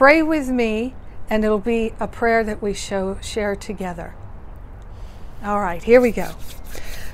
pray 0.00 0.22
with 0.22 0.48
me, 0.48 0.94
and 1.28 1.44
it'll 1.44 1.58
be 1.58 1.92
a 2.00 2.08
prayer 2.08 2.42
that 2.42 2.62
we 2.62 2.72
show, 2.72 3.18
share 3.20 3.54
together. 3.54 4.14
All 5.44 5.60
right, 5.60 5.82
here 5.82 6.00
we 6.00 6.10
go. 6.10 6.30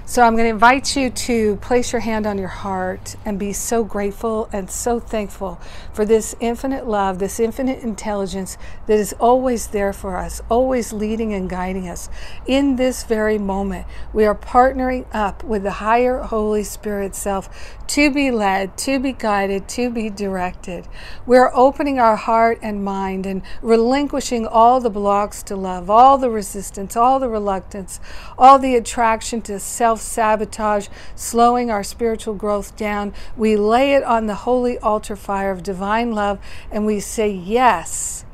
So 0.09 0.23
I'm 0.23 0.37
going 0.37 0.45
to 0.45 0.51
invite 0.51 0.95
you 0.95 1.11
to 1.11 1.57
place 1.57 1.93
your 1.93 1.99
hand 1.99 2.29
on 2.29 2.39
your 2.39 2.47
heart 2.47 3.17
and 3.25 3.41
be 3.41 3.53
so 3.53 3.83
grateful 3.83 4.49
and 4.53 4.71
so 4.71 5.01
thankful 5.01 5.61
for 5.93 6.05
this 6.05 6.37
infinite 6.39 6.87
love, 6.87 7.19
this 7.19 7.41
infinite 7.41 7.83
intelligence 7.83 8.57
that 8.87 9.01
is 9.01 9.15
always 9.15 9.67
there 9.67 9.93
for 9.93 10.17
us, 10.17 10.41
always 10.49 10.93
leading 10.93 11.35
and 11.35 11.51
guiding 11.51 11.89
us. 11.89 12.09
In 12.47 12.77
this 12.77 13.03
very 13.03 13.37
moment, 13.37 13.89
we 14.13 14.25
are 14.25 14.35
partnering 14.37 15.07
up 15.13 15.43
with 15.43 15.65
the 15.65 15.73
higher 15.73 16.19
Holy 16.19 16.63
Spirit 16.63 17.17
self 17.17 17.77
to 17.89 18.09
be 18.09 18.31
led, 18.31 18.79
to 18.79 19.01
be 19.01 19.13
guided, 19.13 19.69
to 19.71 19.91
be 19.91 20.09
directed. 20.09 20.87
We're 21.27 21.51
opening 21.53 21.99
our 21.99 22.17
heart 22.17 22.61
and 22.63 22.85
mind 22.85 23.27
and 23.27 23.43
relinquishing 23.61 24.47
all 24.47 24.81
the 24.81 24.89
blocks 24.89 25.43
to 25.45 25.57
love, 25.57 25.91
all 25.91 26.17
the 26.17 26.31
resistance, 26.31 26.97
all 26.97 27.19
the 27.19 27.29
reluctance, 27.29 27.99
all 28.39 28.61
the 28.61 28.77
attraction 28.77 29.43
to 29.43 29.59
self 29.59 29.96
sabotage, 30.01 30.89
slowing 31.15 31.71
our 31.71 31.83
spiritual 31.83 32.35
growth 32.35 32.77
down. 32.77 33.13
We 33.37 33.57
lay 33.57 33.95
it 33.95 34.03
on 34.05 34.27
the 34.27 34.35
holy 34.35 34.79
altar 34.79 35.17
fire 35.17 35.51
of 35.51 35.63
divine 35.63 36.13
love 36.13 36.39
and 36.71 36.87
we 36.87 37.01
say 37.01 37.31
yes 37.31 38.25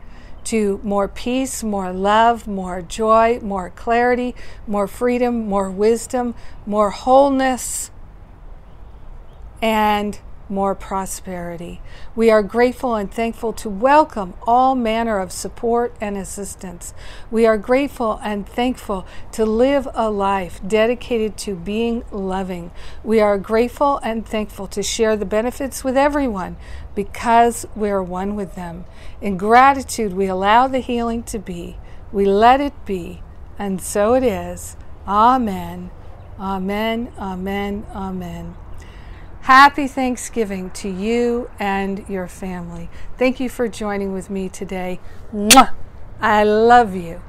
to 0.45 0.81
more 0.83 1.09
peace, 1.09 1.63
more 1.63 1.93
love, 1.93 2.47
more 2.47 2.83
joy, 2.83 3.39
more 3.41 3.71
clarity, 3.71 4.35
more 4.67 4.87
freedom, 4.89 5.47
more 5.47 5.71
wisdom, 5.71 6.35
more 6.67 6.91
wholeness, 6.91 7.91
and 9.61 10.19
more 10.53 10.75
prosperity. 10.75 11.81
We 12.15 12.31
are 12.31 12.43
grateful 12.43 12.95
and 12.95 13.13
thankful 13.13 13.53
to 13.55 13.69
welcome 13.69 14.35
all 14.47 14.75
manner 14.75 15.19
of 15.19 15.33
support 15.33 15.97
and 16.01 16.17
assistance. 16.17 16.95
We 17.31 17.47
are 17.47 17.59
grateful 17.59 18.21
and 18.23 18.49
thankful 18.49 19.07
to 19.33 19.45
live 19.45 19.89
a 19.95 20.11
life 20.11 20.61
dedicated 20.67 21.37
to 21.39 21.57
being 21.57 22.05
loving. 22.13 22.71
We 23.03 23.21
are 23.21 23.39
grateful 23.39 23.99
and 24.05 24.27
thankful 24.27 24.67
to 24.69 24.83
share 24.83 25.17
the 25.17 25.25
benefits 25.25 25.83
with 25.83 25.97
everyone 25.97 26.57
because 26.95 27.67
we 27.75 27.91
are 27.91 28.03
one 28.03 28.37
with 28.37 28.55
them. 28.55 28.85
In 29.21 29.37
gratitude, 29.37 30.13
we 30.13 30.27
allow 30.27 30.69
the 30.69 30.81
healing 30.81 31.23
to 31.25 31.39
be. 31.39 31.79
We 32.13 32.27
let 32.27 32.61
it 32.61 32.75
be. 32.85 33.23
And 33.59 33.81
so 33.81 34.15
it 34.15 34.23
is. 34.23 34.77
Amen. 35.07 35.91
Amen. 36.39 37.13
Amen. 37.19 37.87
Amen. 37.95 38.55
Happy 39.43 39.89
Thanksgiving 39.89 40.71
to 40.71 40.89
you 40.89 41.51
and 41.59 42.09
your 42.09 42.29
family. 42.29 42.89
Thank 43.19 43.41
you 43.41 43.49
for 43.49 43.67
joining 43.67 44.13
with 44.13 44.31
me 44.31 44.49
today. 44.49 45.01
Mwah! 45.35 45.75
I 46.21 46.45
love 46.45 46.95
you. 46.95 47.21